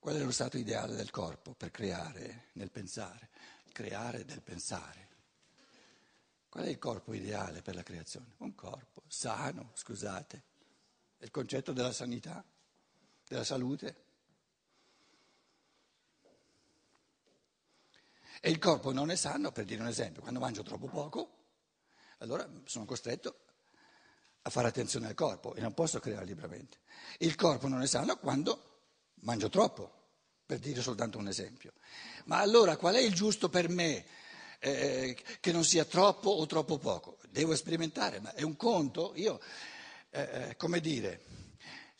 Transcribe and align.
Qual 0.00 0.16
è 0.16 0.18
lo 0.18 0.30
stato 0.30 0.56
ideale 0.56 0.96
del 0.96 1.10
corpo 1.10 1.52
per 1.52 1.70
creare 1.70 2.46
nel 2.54 2.70
pensare? 2.70 3.28
Creare 3.70 4.24
del 4.24 4.40
pensare. 4.40 5.08
Qual 6.48 6.64
è 6.64 6.68
il 6.68 6.78
corpo 6.78 7.12
ideale 7.12 7.60
per 7.60 7.74
la 7.74 7.82
creazione? 7.82 8.32
Un 8.38 8.54
corpo 8.54 9.02
sano, 9.06 9.72
scusate. 9.74 10.42
È 11.18 11.24
il 11.24 11.30
concetto 11.30 11.72
della 11.72 11.92
sanità, 11.92 12.42
della 13.28 13.44
salute. 13.44 14.04
E 18.40 18.50
il 18.50 18.58
corpo 18.58 18.92
non 18.92 19.10
è 19.10 19.16
sano, 19.16 19.52
per 19.52 19.66
dire 19.66 19.82
un 19.82 19.88
esempio, 19.88 20.22
quando 20.22 20.40
mangio 20.40 20.62
troppo 20.62 20.86
poco, 20.86 21.36
allora 22.20 22.48
sono 22.64 22.86
costretto 22.86 23.38
a 24.40 24.48
fare 24.48 24.68
attenzione 24.68 25.08
al 25.08 25.14
corpo 25.14 25.54
e 25.54 25.60
non 25.60 25.74
posso 25.74 26.00
creare 26.00 26.24
liberamente. 26.24 26.78
Il 27.18 27.34
corpo 27.34 27.68
non 27.68 27.82
è 27.82 27.86
sano 27.86 28.16
quando 28.16 28.69
mangio 29.20 29.48
troppo, 29.48 29.90
per 30.46 30.58
dire 30.58 30.80
soltanto 30.82 31.18
un 31.18 31.28
esempio. 31.28 31.72
Ma 32.24 32.38
allora 32.38 32.76
qual 32.76 32.94
è 32.94 33.00
il 33.00 33.14
giusto 33.14 33.48
per 33.48 33.68
me 33.68 34.04
eh, 34.58 35.16
che 35.40 35.52
non 35.52 35.64
sia 35.64 35.84
troppo 35.84 36.30
o 36.30 36.46
troppo 36.46 36.78
poco? 36.78 37.18
Devo 37.30 37.54
sperimentare, 37.54 38.20
ma 38.20 38.34
è 38.34 38.42
un 38.42 38.56
conto? 38.56 39.12
Io, 39.16 39.40
eh, 40.10 40.20
eh 40.20 40.56
come 40.56 40.80
dire, 40.80 41.20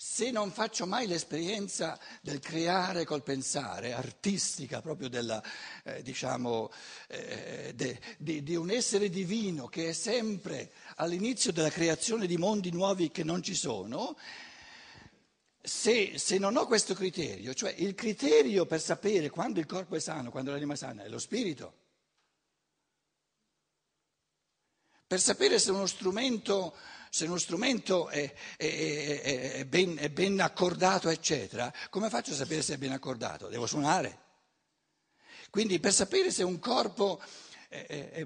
se 0.02 0.30
non 0.30 0.50
faccio 0.50 0.86
mai 0.86 1.06
l'esperienza 1.06 2.00
del 2.22 2.40
creare 2.40 3.04
col 3.04 3.22
pensare, 3.22 3.92
artistica 3.92 4.80
proprio 4.80 5.10
della, 5.10 5.42
eh, 5.84 6.02
diciamo, 6.02 6.72
eh, 7.06 7.72
de, 7.74 8.00
de, 8.16 8.42
di 8.42 8.56
un 8.56 8.70
essere 8.70 9.10
divino 9.10 9.66
che 9.66 9.90
è 9.90 9.92
sempre 9.92 10.72
all'inizio 10.96 11.52
della 11.52 11.68
creazione 11.68 12.26
di 12.26 12.38
mondi 12.38 12.70
nuovi 12.70 13.10
che 13.10 13.24
non 13.24 13.42
ci 13.42 13.54
sono, 13.54 14.16
se, 15.62 16.18
se, 16.18 16.38
non 16.38 16.56
ho 16.56 16.66
questo 16.66 16.94
criterio, 16.94 17.54
cioè 17.54 17.74
il 17.78 17.94
criterio 17.94 18.66
per 18.66 18.80
sapere 18.80 19.30
quando 19.30 19.60
il 19.60 19.66
corpo 19.66 19.96
è 19.96 20.00
sano, 20.00 20.30
quando 20.30 20.50
l'anima 20.50 20.74
è 20.74 20.76
sana, 20.76 21.04
è 21.04 21.08
lo 21.08 21.18
spirito. 21.18 21.74
Per 25.06 25.20
sapere 25.20 25.58
se 25.58 25.70
uno 25.70 25.86
strumento 25.86 26.74
se 27.12 27.24
uno 27.24 27.38
strumento 27.38 28.08
è, 28.08 28.32
è, 28.56 29.52
è, 29.54 29.64
ben, 29.66 29.96
è 29.96 30.10
ben 30.10 30.40
accordato, 30.40 31.08
eccetera, 31.08 31.72
come 31.90 32.08
faccio 32.08 32.30
a 32.30 32.36
sapere 32.36 32.62
se 32.62 32.74
è 32.74 32.78
ben 32.78 32.92
accordato? 32.92 33.48
Devo 33.48 33.66
suonare. 33.66 34.28
Quindi 35.50 35.80
per 35.80 35.92
sapere 35.92 36.30
se 36.30 36.44
un 36.44 36.60
corpo 36.60 37.20
è, 37.68 38.24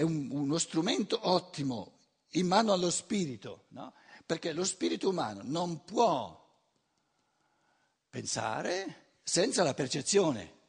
un, 0.00 0.28
uno 0.30 0.56
strumento 0.56 1.18
ottimo 1.28 1.98
in 2.30 2.46
mano 2.46 2.72
allo 2.72 2.90
spirito, 2.90 3.66
no? 3.68 3.92
perché 4.24 4.54
lo 4.54 4.64
spirito 4.64 5.10
umano 5.10 5.42
non 5.44 5.84
può 5.84 6.41
pensare 8.12 9.14
senza 9.22 9.62
la 9.62 9.72
percezione. 9.72 10.60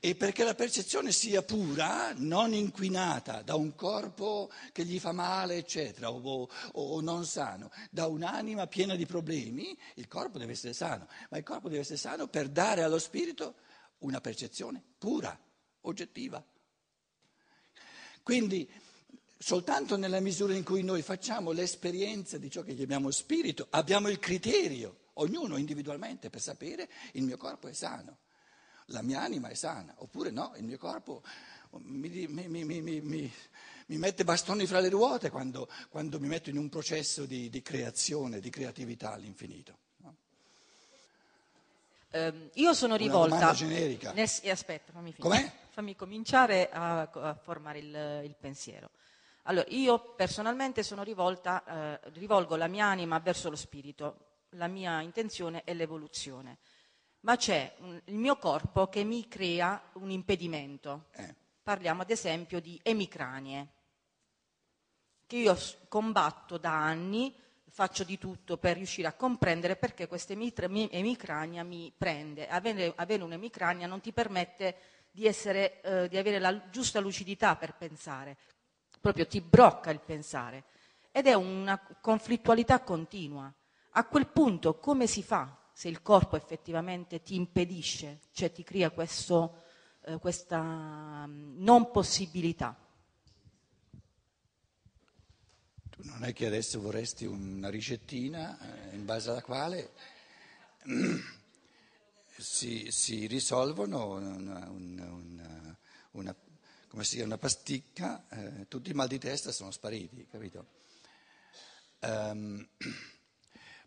E 0.00 0.16
perché 0.16 0.42
la 0.42 0.56
percezione 0.56 1.12
sia 1.12 1.42
pura, 1.42 2.12
non 2.16 2.52
inquinata 2.52 3.40
da 3.42 3.54
un 3.54 3.76
corpo 3.76 4.50
che 4.72 4.84
gli 4.84 4.98
fa 4.98 5.12
male, 5.12 5.56
eccetera, 5.56 6.10
o, 6.10 6.48
o, 6.72 7.00
non 7.00 7.24
sano, 7.24 7.70
da 7.88 8.08
un'anima 8.08 8.66
piena 8.66 8.96
di 8.96 9.06
problemi, 9.06 9.78
il 9.94 10.08
corpo 10.08 10.36
deve 10.36 10.52
essere 10.52 10.74
sano, 10.74 11.08
ma 11.30 11.38
il 11.38 11.44
corpo 11.44 11.68
deve 11.68 11.82
essere 11.82 11.98
sano 11.98 12.26
per 12.26 12.48
dare 12.48 12.82
allo 12.82 12.98
spirito 12.98 13.54
una 13.98 14.20
percezione 14.20 14.82
pura, 14.98 15.38
oggettiva. 15.82 16.44
Quindi 18.22 18.68
soltanto 19.38 19.96
nella 19.96 20.20
misura 20.20 20.54
in 20.54 20.64
cui 20.64 20.82
noi 20.82 21.00
facciamo 21.00 21.52
l'esperienza 21.52 22.38
di 22.38 22.50
ciò 22.50 22.62
che 22.62 22.74
chiamiamo 22.74 23.10
spirito, 23.10 23.68
abbiamo 23.70 24.08
il 24.08 24.18
criterio, 24.18 25.03
ognuno 25.14 25.56
individualmente, 25.56 26.30
per 26.30 26.40
sapere 26.40 26.88
il 27.12 27.22
mio 27.22 27.36
corpo 27.36 27.68
è 27.68 27.72
sano 27.72 28.18
la 28.88 29.02
mia 29.02 29.22
anima 29.22 29.48
è 29.48 29.54
sana, 29.54 29.94
oppure 29.98 30.30
no, 30.30 30.52
il 30.56 30.64
mio 30.64 30.76
corpo 30.76 31.22
mi, 31.78 32.26
mi, 32.28 32.64
mi, 32.64 33.32
mi 33.86 33.96
mette 33.98 34.24
bastoni 34.24 34.66
fra 34.66 34.80
le 34.80 34.88
ruote 34.88 35.30
quando, 35.30 35.68
quando, 35.88 36.20
mi 36.20 36.26
metto 36.26 36.50
in 36.50 36.58
un 36.58 36.68
processo 36.68 37.24
di, 37.26 37.48
di 37.48 37.62
creazione, 37.62 38.40
di 38.40 38.50
creatività 38.50 39.12
all'infinito. 39.12 39.78
No? 39.98 40.16
Eh, 42.10 42.50
io 42.54 42.74
sono 42.74 42.96
rivolta... 42.96 43.36
Una 43.36 43.52
generica. 43.52 44.12
Nel, 44.12 44.28
aspetta, 44.50 44.92
fammi, 44.92 45.14
Com'è? 45.18 45.52
fammi 45.70 45.96
cominciare 45.96 46.70
a, 46.70 47.00
a 47.00 47.34
formare 47.34 47.78
il, 47.78 48.20
il, 48.24 48.34
pensiero. 48.38 48.90
Allora, 49.44 49.66
io 49.68 50.14
personalmente 50.14 50.82
sono 50.82 51.02
rivolta, 51.02 52.00
eh, 52.02 52.10
rivolgo 52.14 52.56
la 52.56 52.68
mia 52.68 52.86
anima 52.86 53.18
verso 53.18 53.50
lo 53.50 53.56
spirito, 53.56 54.33
la 54.54 54.66
mia 54.66 55.00
intenzione 55.00 55.64
è 55.64 55.74
l'evoluzione 55.74 56.58
ma 57.24 57.36
c'è 57.36 57.74
un, 57.80 58.00
il 58.04 58.16
mio 58.16 58.36
corpo 58.36 58.88
che 58.88 59.02
mi 59.02 59.26
crea 59.28 59.90
un 59.94 60.10
impedimento. 60.10 61.06
Eh. 61.12 61.34
Parliamo 61.62 62.02
ad 62.02 62.10
esempio 62.10 62.60
di 62.60 62.78
emicranie, 62.82 63.68
che 65.26 65.36
io 65.36 65.58
combatto 65.88 66.58
da 66.58 66.72
anni, 66.72 67.34
faccio 67.70 68.04
di 68.04 68.18
tutto 68.18 68.58
per 68.58 68.76
riuscire 68.76 69.08
a 69.08 69.14
comprendere 69.14 69.76
perché 69.76 70.06
questa 70.06 70.34
emicrania 70.34 71.64
mi 71.64 71.92
prende. 71.96 72.46
Avere, 72.46 72.92
avere 72.94 73.22
un'emicrania 73.22 73.86
non 73.86 74.00
ti 74.00 74.12
permette 74.12 74.76
di, 75.10 75.26
essere, 75.26 75.80
eh, 75.80 76.08
di 76.08 76.18
avere 76.18 76.38
la 76.38 76.68
giusta 76.68 77.00
lucidità 77.00 77.56
per 77.56 77.74
pensare, 77.74 78.36
proprio 79.00 79.26
ti 79.26 79.40
brocca 79.40 79.90
il 79.90 80.00
pensare 80.00 80.64
ed 81.10 81.26
è 81.26 81.32
una 81.32 81.80
conflittualità 82.02 82.80
continua. 82.80 83.52
A 83.96 84.06
quel 84.06 84.26
punto 84.26 84.78
come 84.78 85.06
si 85.06 85.22
fa 85.22 85.56
se 85.72 85.88
il 85.88 86.02
corpo 86.02 86.36
effettivamente 86.36 87.22
ti 87.22 87.34
impedisce, 87.34 88.20
cioè 88.32 88.50
ti 88.50 88.64
crea 88.64 88.90
questo, 88.90 89.62
eh, 90.04 90.18
questa 90.18 91.26
mm, 91.26 91.62
non 91.62 91.90
possibilità. 91.92 92.76
Tu 95.90 96.02
non 96.02 96.24
è 96.24 96.32
che 96.32 96.46
adesso 96.46 96.80
vorresti 96.80 97.24
una 97.24 97.68
ricettina 97.70 98.58
eh, 98.90 98.94
in 98.96 99.04
base 99.04 99.30
alla 99.30 99.42
quale 99.42 99.92
si, 102.36 102.90
si 102.90 103.26
risolvono 103.26 104.14
una, 104.14 104.68
una, 104.70 105.76
una, 106.12 106.36
una 106.90 107.38
pasticca, 107.38 108.26
eh, 108.28 108.66
tutti 108.66 108.90
i 108.90 108.94
mal 108.94 109.06
di 109.06 109.18
testa 109.18 109.52
sono 109.52 109.70
spariti, 109.70 110.26
capito? 110.28 110.66
Um, 112.00 112.68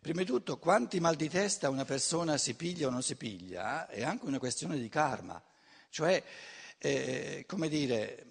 Prima 0.01 0.21
di 0.21 0.27
tutto, 0.27 0.57
quanti 0.57 0.99
mal 0.99 1.15
di 1.15 1.27
testa 1.27 1.69
una 1.69 1.83
persona 1.83 2.37
si 2.37 2.53
piglia 2.53 2.87
o 2.87 2.89
non 2.89 3.03
si 3.03 3.15
piglia 3.15 3.87
è 3.87 4.03
anche 4.03 4.25
una 4.25 4.39
questione 4.39 4.77
di 4.77 4.87
karma. 4.87 5.41
Cioè, 5.89 6.23
eh, 6.77 7.43
come 7.47 7.67
dire, 7.67 8.25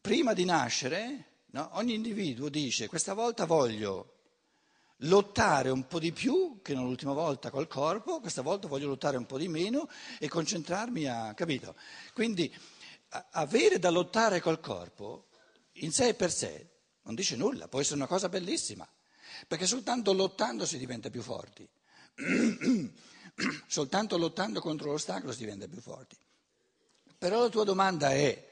prima 0.00 0.32
di 0.32 0.44
nascere, 0.44 1.24
no, 1.46 1.70
ogni 1.74 1.94
individuo 1.94 2.48
dice 2.48 2.88
questa 2.88 3.14
volta 3.14 3.44
voglio 3.44 4.14
lottare 5.04 5.70
un 5.70 5.86
po' 5.86 5.98
di 5.98 6.12
più 6.12 6.60
che 6.62 6.74
non 6.74 6.84
l'ultima 6.84 7.12
volta 7.12 7.50
col 7.50 7.68
corpo, 7.68 8.20
questa 8.20 8.42
volta 8.42 8.66
voglio 8.66 8.88
lottare 8.88 9.16
un 9.16 9.26
po' 9.26 9.38
di 9.38 9.48
meno 9.48 9.88
e 10.18 10.28
concentrarmi 10.28 11.06
a... 11.06 11.32
capito? 11.34 11.76
Quindi 12.12 12.52
avere 13.32 13.78
da 13.78 13.90
lottare 13.90 14.40
col 14.40 14.60
corpo 14.60 15.28
in 15.74 15.92
sé 15.92 16.14
per 16.14 16.32
sé 16.32 16.68
non 17.02 17.14
dice 17.14 17.36
nulla, 17.36 17.68
può 17.68 17.80
essere 17.80 17.96
una 17.96 18.06
cosa 18.06 18.28
bellissima 18.28 18.88
perché 19.46 19.66
soltanto 19.66 20.12
lottando 20.12 20.66
si 20.66 20.78
diventa 20.78 21.10
più 21.10 21.22
forti, 21.22 21.68
soltanto 23.66 24.16
lottando 24.18 24.60
contro 24.60 24.90
l'ostacolo 24.90 25.32
si 25.32 25.38
diventa 25.38 25.68
più 25.68 25.80
forti. 25.80 26.16
Però 27.18 27.42
la 27.42 27.48
tua 27.48 27.64
domanda 27.64 28.12
è, 28.12 28.48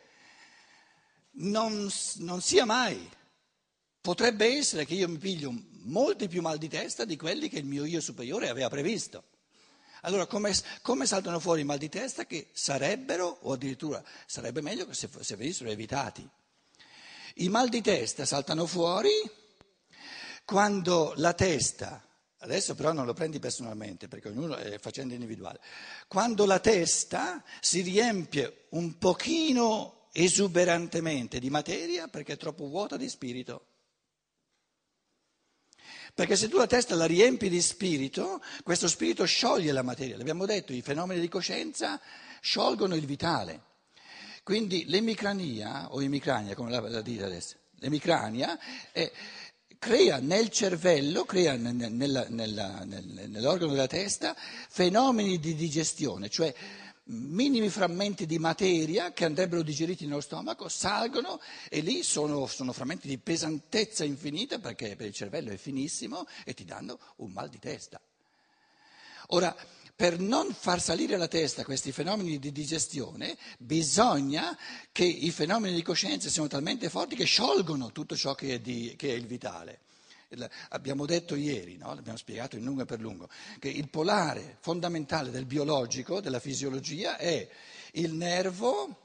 non, 1.32 1.88
non 2.16 2.40
sia 2.40 2.64
mai, 2.64 3.08
potrebbe 4.00 4.46
essere 4.56 4.84
che 4.84 4.94
io 4.94 5.08
mi 5.08 5.18
piglio 5.18 5.52
molti 5.84 6.28
più 6.28 6.42
mal 6.42 6.58
di 6.58 6.68
testa 6.68 7.04
di 7.04 7.16
quelli 7.16 7.48
che 7.48 7.58
il 7.58 7.64
mio 7.64 7.84
io 7.84 8.00
superiore 8.00 8.48
aveva 8.48 8.68
previsto. 8.68 9.24
Allora 10.02 10.26
come, 10.26 10.54
come 10.82 11.06
saltano 11.06 11.40
fuori 11.40 11.62
i 11.62 11.64
mal 11.64 11.78
di 11.78 11.88
testa 11.88 12.24
che 12.24 12.50
sarebbero, 12.52 13.38
o 13.42 13.52
addirittura 13.52 14.02
sarebbe 14.26 14.60
meglio 14.60 14.92
se, 14.92 15.08
se 15.20 15.36
venissero 15.36 15.70
evitati? 15.70 16.28
I 17.36 17.48
mal 17.48 17.68
di 17.68 17.80
testa 17.80 18.24
saltano 18.24 18.66
fuori 18.66 19.10
quando 20.48 21.12
la 21.16 21.34
testa, 21.34 22.02
adesso 22.38 22.74
però 22.74 22.92
non 22.92 23.04
lo 23.04 23.12
prendi 23.12 23.38
personalmente 23.38 24.08
perché 24.08 24.28
ognuno 24.28 24.56
è 24.56 24.78
facendo 24.78 25.12
individuale, 25.12 25.60
quando 26.06 26.46
la 26.46 26.58
testa 26.58 27.44
si 27.60 27.82
riempie 27.82 28.64
un 28.70 28.96
pochino 28.96 30.08
esuberantemente 30.12 31.38
di 31.38 31.50
materia 31.50 32.08
perché 32.08 32.32
è 32.32 32.36
troppo 32.38 32.66
vuota 32.66 32.96
di 32.96 33.10
spirito. 33.10 33.66
Perché 36.14 36.34
se 36.34 36.48
tu 36.48 36.56
la 36.56 36.66
testa 36.66 36.94
la 36.94 37.04
riempi 37.04 37.50
di 37.50 37.60
spirito, 37.60 38.42
questo 38.64 38.88
spirito 38.88 39.26
scioglie 39.26 39.70
la 39.70 39.82
materia. 39.82 40.16
L'abbiamo 40.16 40.46
detto, 40.46 40.72
i 40.72 40.80
fenomeni 40.80 41.20
di 41.20 41.28
coscienza 41.28 42.00
sciolgono 42.40 42.94
il 42.94 43.04
vitale. 43.04 43.64
Quindi 44.42 44.86
l'emicrania, 44.86 45.92
o 45.92 46.02
emicrania 46.02 46.54
come 46.54 46.70
la, 46.70 46.80
la 46.80 47.02
dite 47.02 47.24
adesso, 47.24 47.56
l'emicrania 47.80 48.58
è 48.90 49.12
crea 49.78 50.18
nel 50.18 50.50
cervello, 50.50 51.24
crea 51.24 51.54
nella, 51.56 52.26
nella, 52.28 52.84
nell'organo 52.84 53.72
della 53.72 53.86
testa 53.86 54.34
fenomeni 54.36 55.38
di 55.38 55.54
digestione, 55.54 56.28
cioè 56.28 56.54
minimi 57.10 57.70
frammenti 57.70 58.26
di 58.26 58.38
materia 58.38 59.12
che 59.12 59.24
andrebbero 59.24 59.62
digeriti 59.62 60.06
nello 60.06 60.20
stomaco, 60.20 60.68
salgono 60.68 61.40
e 61.68 61.80
lì 61.80 62.02
sono, 62.02 62.46
sono, 62.46 62.72
frammenti 62.72 63.08
di 63.08 63.18
pesantezza 63.18 64.04
infinita 64.04 64.58
perché 64.58 64.94
per 64.96 65.06
il 65.06 65.14
cervello 65.14 65.50
è 65.50 65.56
finissimo 65.56 66.26
e 66.44 66.52
ti 66.54 66.64
danno 66.64 66.98
un 67.16 67.30
mal 67.30 67.48
di 67.48 67.58
testa. 67.58 68.00
Ora, 69.28 69.54
per 69.98 70.20
non 70.20 70.54
far 70.54 70.80
salire 70.80 71.16
la 71.16 71.26
testa 71.26 71.64
questi 71.64 71.90
fenomeni 71.90 72.38
di 72.38 72.52
digestione, 72.52 73.36
bisogna 73.58 74.56
che 74.92 75.02
i 75.02 75.32
fenomeni 75.32 75.74
di 75.74 75.82
coscienza 75.82 76.28
siano 76.28 76.46
talmente 76.46 76.88
forti 76.88 77.16
che 77.16 77.24
sciolgono 77.24 77.90
tutto 77.90 78.14
ciò 78.14 78.36
che 78.36 78.54
è, 78.54 78.60
di, 78.60 78.94
che 78.96 79.08
è 79.08 79.14
il 79.14 79.26
vitale. 79.26 79.80
Abbiamo 80.68 81.04
detto 81.04 81.34
ieri, 81.34 81.78
no? 81.78 81.92
l'abbiamo 81.92 82.16
spiegato 82.16 82.54
in 82.54 82.62
lungo 82.62 82.82
e 82.82 82.84
per 82.84 83.00
lungo, 83.00 83.28
che 83.58 83.70
il 83.70 83.88
polare 83.88 84.58
fondamentale 84.60 85.30
del 85.30 85.46
biologico, 85.46 86.20
della 86.20 86.38
fisiologia, 86.38 87.16
è 87.16 87.48
il 87.94 88.12
nervo, 88.12 88.96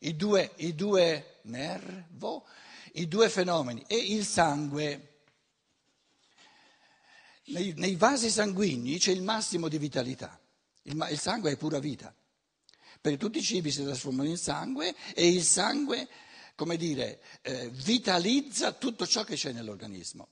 i 0.00 0.16
due, 0.16 0.50
i 0.56 0.74
due, 0.74 1.36
nervo, 1.42 2.44
i 2.94 3.06
due 3.06 3.28
fenomeni 3.28 3.84
e 3.86 3.98
il 3.98 4.24
sangue. 4.24 5.13
Nei, 7.46 7.74
nei, 7.76 7.96
vasi 7.96 8.30
sanguigni 8.30 8.98
c'è 8.98 9.12
il 9.12 9.22
massimo 9.22 9.68
di 9.68 9.78
vitalità, 9.78 10.40
il, 10.82 11.08
il 11.10 11.18
sangue 11.18 11.52
è 11.52 11.56
pura 11.56 11.78
vita, 11.78 12.14
perché 13.00 13.18
tutti 13.18 13.38
i 13.38 13.42
cibi 13.42 13.70
si 13.70 13.84
trasformano 13.84 14.28
in 14.28 14.38
sangue 14.38 14.94
e 15.14 15.28
il 15.28 15.42
sangue 15.42 16.08
come 16.54 16.76
dire, 16.76 17.20
eh, 17.42 17.68
vitalizza 17.70 18.72
tutto 18.72 19.06
ciò 19.06 19.24
che 19.24 19.34
c'è 19.34 19.52
nell'organismo. 19.52 20.28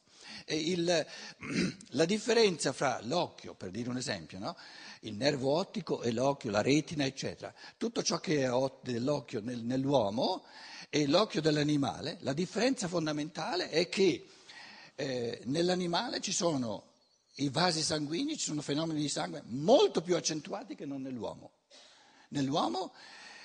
Il, 0.46 0.84
la 1.90 2.04
differenza 2.04 2.72
fra 2.72 3.00
l'occhio, 3.02 3.54
per 3.54 3.70
dire 3.70 3.88
un 3.88 3.96
esempio, 3.96 4.38
no? 4.38 4.56
il 5.00 5.14
nervo 5.14 5.52
ottico 5.56 6.02
e 6.02 6.12
l'occhio, 6.12 6.50
la 6.50 6.62
retina, 6.62 7.04
eccetera, 7.04 7.52
tutto 7.76 8.02
ciò 8.02 8.18
che 8.18 8.44
è 8.44 8.50
dell'occhio 8.82 9.40
nel, 9.40 9.62
nell'uomo 9.64 10.44
e 10.88 11.06
l'occhio 11.06 11.40
dell'animale, 11.40 12.18
la 12.20 12.32
differenza 12.32 12.86
fondamentale 12.86 13.70
è 13.70 13.88
che 13.88 14.26
eh, 14.94 15.40
nell'animale 15.44 16.20
ci 16.20 16.32
sono 16.32 16.90
i 17.36 17.48
vasi 17.48 17.82
sanguigni, 17.82 18.36
ci 18.36 18.46
sono 18.46 18.60
fenomeni 18.60 19.00
di 19.00 19.08
sangue 19.08 19.42
molto 19.46 20.02
più 20.02 20.16
accentuati 20.16 20.74
che 20.74 20.84
non 20.84 21.00
nell'uomo. 21.00 21.52
Nell'uomo 22.28 22.92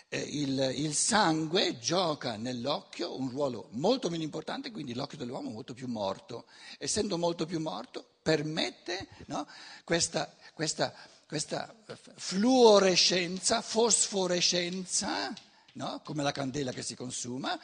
eh, 0.10 0.20
il, 0.20 0.74
il, 0.76 0.94
sangue 0.94 1.80
gioca 1.80 2.38
nell'occhio 2.38 3.18
un 3.18 3.30
ruolo 3.30 3.70
molto 3.72 4.10
meno 4.10 4.24
importante, 4.24 4.72
quindi 4.72 4.94
l'occhio 4.94 5.18
dell'uomo 5.18 5.50
è 5.50 5.54
molto 5.54 5.74
più 5.74 5.88
morto. 5.88 6.46
Essendo 6.78 7.18
molto 7.18 7.46
più 7.46 7.60
morto, 7.60 8.06
permette 8.22 9.08
no, 9.28 9.48
questa, 9.84 10.34
questa, 10.54 10.94
questa, 11.26 11.74
fluorescenza, 12.16 13.62
fosforescenza, 13.62 15.34
no, 15.74 16.02
come 16.04 16.24
la 16.24 16.32
candela 16.32 16.72
che 16.72 16.84
si 16.84 16.96
consuma, 16.96 17.58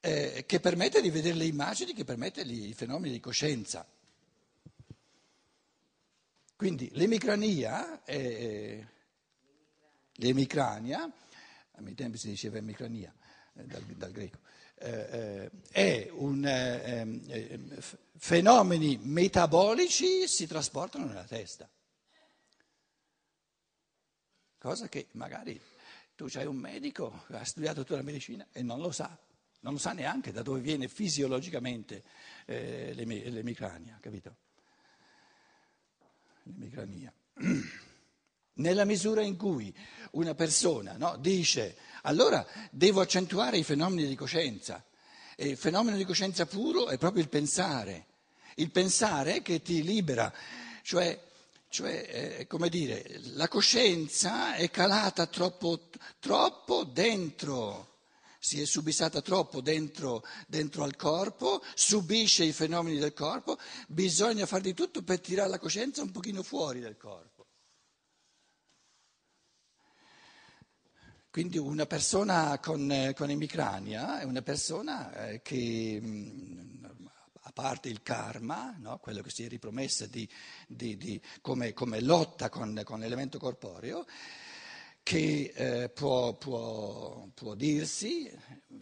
eh, 0.00 0.44
che 0.46 0.60
permette 0.60 1.00
di 1.00 1.10
vedere 1.10 1.36
le 1.36 1.44
immagini, 1.44 1.94
che 1.94 2.04
permette 2.04 2.42
i 2.42 2.74
fenomeni 2.74 3.12
di 3.12 3.20
coscienza. 3.20 3.86
Sì. 6.62 6.90
l'emicrania, 6.92 8.04
è, 8.04 8.86
l'emicrania 10.14 11.12
a 11.74 11.80
miei 11.80 11.94
tempi 11.94 12.18
si 12.18 12.28
diceva 12.28 12.58
emicrania, 12.58 13.12
eh, 13.54 13.64
dal, 13.64 13.82
dal, 13.82 14.10
greco, 14.10 14.38
eh, 14.76 15.50
eh 15.70 16.04
è 16.04 16.10
un 16.12 16.44
eh, 16.44 17.20
eh, 17.28 17.60
fenomeni 18.16 18.98
metabolici 19.02 20.26
si 20.28 20.46
trasportano 20.46 21.06
nella 21.06 21.24
testa. 21.24 21.68
Cosa 24.58 24.88
che 24.88 25.08
magari 25.12 25.60
tu 26.14 26.28
hai 26.34 26.46
un 26.46 26.56
medico 26.56 27.24
che 27.26 27.36
ha 27.36 27.44
studiato 27.44 27.82
tutta 27.82 27.96
la 27.96 28.02
medicina 28.02 28.46
e 28.52 28.62
non 28.62 28.78
lo 28.78 28.92
sa, 28.92 29.18
non 29.60 29.72
lo 29.72 29.78
sa 29.78 29.92
neanche 29.92 30.30
da 30.30 30.42
dove 30.42 30.60
viene 30.60 30.86
fisiologicamente 30.86 32.04
l'emicrania, 32.46 33.98
capito? 34.00 34.36
L'emicrania. 36.44 37.12
Nella 38.54 38.84
misura 38.84 39.22
in 39.22 39.36
cui 39.36 39.74
una 40.12 40.34
persona 40.34 40.96
no, 40.96 41.16
dice 41.16 41.76
allora 42.02 42.46
devo 42.70 43.00
accentuare 43.00 43.58
i 43.58 43.64
fenomeni 43.64 44.06
di 44.06 44.14
coscienza, 44.14 44.84
e 45.36 45.48
il 45.48 45.56
fenomeno 45.56 45.96
di 45.96 46.04
coscienza 46.04 46.46
puro 46.46 46.88
è 46.88 46.98
proprio 46.98 47.22
il 47.22 47.28
pensare, 47.28 48.06
il 48.56 48.70
pensare 48.70 49.42
che 49.42 49.62
ti 49.62 49.82
libera, 49.82 50.32
cioè, 50.82 51.18
cioè 51.68 52.38
eh, 52.38 52.46
come 52.46 52.68
dire, 52.68 53.20
la 53.34 53.48
coscienza 53.48 54.54
è 54.54 54.70
calata 54.70 55.26
troppo, 55.26 55.88
troppo 56.18 56.84
dentro 56.84 57.91
si 58.44 58.60
è 58.60 58.64
subissata 58.64 59.22
troppo 59.22 59.60
dentro, 59.60 60.24
dentro, 60.48 60.82
al 60.82 60.96
corpo, 60.96 61.62
subisce 61.74 62.42
i 62.42 62.52
fenomeni 62.52 62.98
del 62.98 63.12
corpo, 63.12 63.56
bisogna 63.86 64.46
fare 64.46 64.62
di 64.62 64.74
tutto 64.74 65.04
per 65.04 65.20
tirare 65.20 65.48
la 65.48 65.60
coscienza 65.60 66.02
un 66.02 66.10
pochino 66.10 66.42
fuori 66.42 66.80
dal 66.80 66.96
corpo. 66.96 67.46
Quindi 71.30 71.56
una 71.56 71.86
persona 71.86 72.58
con, 72.58 73.12
con 73.14 73.30
emicrania 73.30 74.18
è 74.18 74.24
una 74.24 74.42
persona 74.42 75.28
eh, 75.28 75.40
che, 75.40 76.00
mm, 76.02 76.84
a 77.42 77.52
parte 77.52 77.88
il 77.90 78.02
karma, 78.02 78.74
no? 78.76 78.98
quello 78.98 79.22
che 79.22 79.30
si 79.30 79.44
è 79.44 79.48
ripromessa 79.48 80.06
di, 80.06 80.28
di, 80.66 80.96
di, 80.96 81.22
come, 81.40 81.72
come, 81.72 82.00
lotta 82.00 82.48
con, 82.48 82.82
con, 82.84 82.98
l'elemento 82.98 83.38
corporeo, 83.38 84.04
che 85.02 85.52
eh, 85.54 85.88
può, 85.88 86.34
può, 86.34 87.28
può, 87.34 87.54
dirsi 87.54 88.30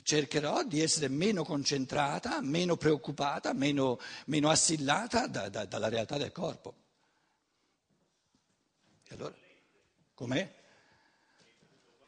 cercherò 0.03 0.63
di 0.65 0.81
essere 0.81 1.09
meno 1.09 1.45
concentrata, 1.45 2.41
meno 2.43 2.77
preoccupata, 2.77 3.53
meno, 3.53 3.99
meno 4.27 4.51
assillata 4.51 5.27
da, 5.27 5.49
da, 5.49 5.65
dalla 5.65 5.89
realtà 5.89 6.19
del 6.19 6.33
corpo. 6.33 6.75
E 9.09 9.15
allora, 9.15 9.35
com'è? 10.15 10.59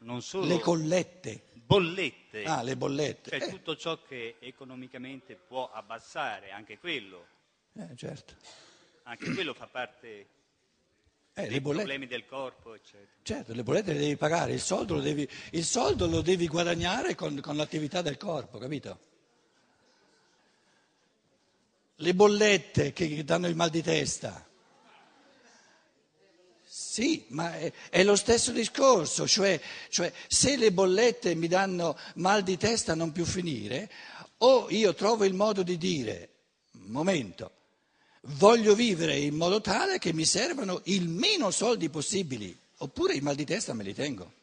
non 0.03 0.23
solo... 0.23 0.47
Le 0.47 0.59
collette. 0.59 1.51
Bollette. 1.55 2.45
Ah, 2.45 2.63
le 2.63 2.77
bollette. 2.77 3.31
Cioè 3.31 3.49
eh. 3.49 3.51
tutto 3.51 3.77
ciò 3.77 4.03
che 4.03 4.37
economicamente 4.41 5.37
può 5.37 5.71
abbassare, 5.73 6.51
anche 6.51 6.79
quello. 6.79 7.27
Eh, 7.73 7.97
certo. 7.97 8.35
Anche 9.05 9.33
quello 9.33 9.55
fa 9.55 9.67
parte 9.67 10.27
eh, 11.35 11.49
dei 11.49 11.61
problemi 11.61 12.07
del 12.07 12.27
corpo, 12.27 12.75
eccetera. 12.75 13.11
Certo, 13.23 13.55
le 13.55 13.63
bollette 13.63 13.93
le 13.93 14.01
devi 14.01 14.17
pagare, 14.17 14.53
il 14.53 14.61
soldo 14.61 14.95
lo 14.97 15.01
devi, 15.01 15.27
il 15.53 15.65
soldo 15.65 16.07
lo 16.07 16.21
devi 16.21 16.47
guadagnare 16.47 17.15
con, 17.15 17.41
con 17.41 17.57
l'attività 17.57 18.03
del 18.03 18.19
corpo, 18.19 18.59
capito? 18.59 18.99
Le 21.97 22.15
bollette 22.15 22.93
che 22.93 23.25
danno 23.25 23.47
il 23.47 23.57
mal 23.57 23.71
di 23.71 23.83
testa. 23.83 24.47
Sì, 26.65 27.25
ma 27.29 27.57
è, 27.57 27.73
è, 27.89 28.03
lo 28.03 28.17
stesso 28.17 28.53
discorso, 28.53 29.27
cioè, 29.27 29.59
cioè 29.89 30.13
se 30.27 30.57
le 30.57 30.73
bollette 30.73 31.35
mi 31.35 31.49
danno 31.49 31.97
mal 32.17 32.43
di 32.43 32.59
testa 32.59 32.93
a 32.93 32.95
non 32.95 33.13
più 33.13 33.25
finire, 33.25 33.91
o 34.39 34.67
io 34.69 34.93
trovo 34.93 35.25
il 35.25 35.33
modo 35.33 35.63
di 35.63 35.79
dire, 35.79 36.29
momento, 36.73 37.62
voglio 38.23 38.75
vivere 38.75 39.19
in 39.19 39.35
modo 39.35 39.61
tale 39.61 39.99
che 39.99 40.13
mi 40.13 40.25
servano 40.25 40.81
il 40.85 41.09
meno 41.09 41.51
soldi 41.51 41.89
possibili, 41.89 42.57
oppure 42.79 43.15
i 43.15 43.21
mal 43.21 43.35
di 43.35 43.45
testa 43.45 43.73
me 43.73 43.83
li 43.83 43.95
tengo. 43.95 44.41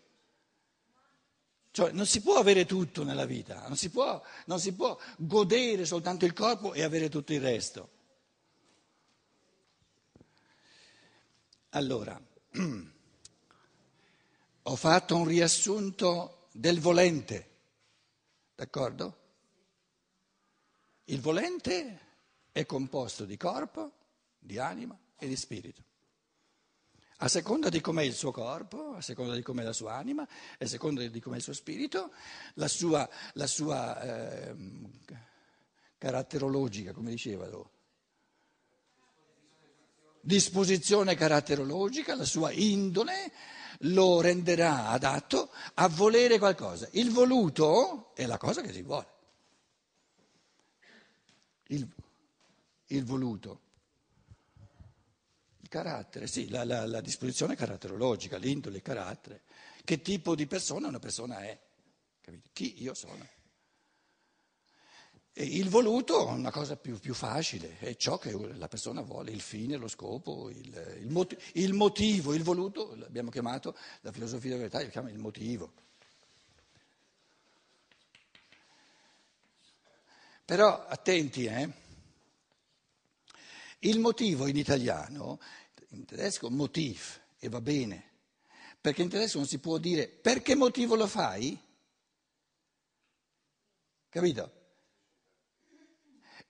Cioè 1.72 1.92
non 1.92 2.06
si 2.06 2.22
può 2.22 2.36
avere 2.36 2.66
tutto 2.66 3.04
nella 3.04 3.26
vita, 3.26 3.68
non 3.68 3.78
si 3.78 3.90
può, 3.90 4.22
non 4.46 4.60
si 4.60 4.74
può 4.74 4.98
godere 5.18 5.86
soltanto 5.86 6.26
il 6.26 6.34
corpo 6.34 6.74
e 6.74 6.84
avere 6.84 7.10
tutto 7.10 7.32
il 7.32 7.42
resto. 7.42 7.98
Allora, 11.70 12.20
ho 14.64 14.76
fatto 14.76 15.16
un 15.16 15.26
riassunto 15.26 16.48
del 16.52 16.80
volente, 16.80 17.50
d'accordo? 18.56 19.18
Il 21.06 21.22
volente 21.22 22.09
è 22.60 22.66
composto 22.66 23.26
di 23.26 23.38
corpo, 23.38 23.92
di 24.38 24.58
anima 24.58 24.98
e 25.18 25.28
di 25.28 25.36
spirito. 25.36 25.84
A 27.22 27.28
seconda 27.28 27.70
di 27.70 27.82
com'è 27.82 28.04
il 28.04 28.14
suo 28.14 28.32
corpo, 28.32 28.96
a 28.96 29.02
seconda 29.02 29.34
di 29.34 29.42
com'è 29.42 29.64
la 29.64 29.74
sua 29.74 29.96
anima, 29.96 30.28
a 30.58 30.66
seconda 30.66 31.06
di 31.06 31.20
com'è 31.20 31.38
il 31.38 31.42
suo 31.42 31.54
spirito, 31.54 32.12
la 32.56 32.68
sua, 32.68 33.08
la 33.34 33.48
sua 33.48 34.02
eh, 34.02 34.56
caratterologica, 35.98 36.94
come 36.94 37.10
diceva 37.10 37.48
lui 37.48 37.68
disposizione 40.22 41.16
caratterologica, 41.16 42.16
la 42.16 42.26
sua 42.26 42.52
indole 42.52 43.32
lo 43.84 44.22
renderà 44.22 44.90
adatto 44.90 45.50
a 45.76 45.88
volere 45.88 46.38
qualcosa. 46.38 46.88
Il 46.92 47.12
voluto 47.12 48.12
è 48.14 48.26
la 48.26 48.38
cosa 48.38 48.62
che 48.62 48.74
si 48.74 48.82
vuole. 48.82 49.08
Il, 51.68 51.88
il 52.90 53.04
voluto. 53.04 53.62
Il 55.62 55.68
carattere, 55.68 56.28
sì, 56.28 56.50
la, 56.50 56.64
la, 56.64 56.86
la 56.86 57.02
disposizione 57.02 57.56
caratterologica, 57.56 58.38
l'indole, 58.38 58.78
il 58.78 58.82
carattere. 58.82 59.44
Che 59.84 60.02
tipo 60.02 60.36
di 60.36 60.48
persona 60.48 60.88
una 60.88 61.00
persona 61.00 61.40
è? 61.40 61.60
Capite? 62.22 62.50
Chi 62.54 62.82
io 62.82 62.94
sono? 62.94 63.28
E 65.32 65.44
il 65.44 65.70
voluto 65.70 66.28
è 66.28 66.32
una 66.32 66.52
cosa 66.52 66.76
più, 66.76 67.00
più, 67.00 67.14
facile, 67.14 67.78
è 67.80 67.96
ciò 67.96 68.18
che 68.18 68.32
la 68.56 68.68
persona 68.68 69.02
vuole, 69.02 69.32
il 69.32 69.42
fine, 69.42 69.78
lo 69.78 69.88
scopo, 69.88 70.50
il, 70.50 70.98
il, 71.00 71.10
motivo, 71.10 71.42
il 71.54 71.74
motivo, 71.74 72.34
il 72.34 72.44
voluto, 72.44 72.96
l'abbiamo 72.96 73.30
chiamato, 73.30 73.76
la 74.02 74.12
filosofia 74.12 74.50
della 74.50 74.64
verità 74.64 74.82
lo 74.82 74.90
chiama 74.90 75.10
il 75.10 75.18
motivo. 75.18 75.72
Però 80.44 80.88
attenti, 80.88 81.46
eh? 81.46 81.72
Il 83.80 84.00
motivo 84.00 84.48
in 84.48 84.58
italiano, 84.58 85.40
in 85.90 86.06
tedesco 86.06 86.50
motiv, 86.50 87.22
e 87.40 87.48
va 87.50 87.62
bene, 87.62 88.10
perché 88.80 89.02
in 89.02 89.10
tedesco 89.10 89.38
non 89.38 89.48
si 89.48 89.60
può 89.60 89.78
dire 89.78 90.08
per 90.08 90.42
che 90.42 90.56
motivo 90.56 90.96
lo 90.96 91.08
fai? 91.08 91.58
Capito? 94.10 94.54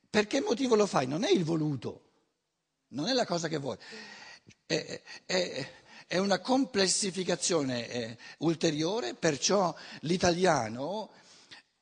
Per 0.09 0.25
che 0.25 0.41
motivo 0.41 0.75
lo 0.75 0.88
fai? 0.88 1.05
Non 1.05 1.24
è 1.24 1.29
il 1.29 1.43
voluto, 1.43 2.09
non 2.89 3.07
è 3.07 3.13
la 3.13 3.25
cosa 3.25 3.48
che 3.48 3.57
vuoi. 3.57 3.77
È, 4.65 5.01
è, 5.25 5.71
è 6.07 6.17
una 6.17 6.39
complessificazione 6.39 7.88
eh, 7.88 8.17
ulteriore, 8.39 9.13
perciò 9.13 9.75
l'italiano 10.01 11.12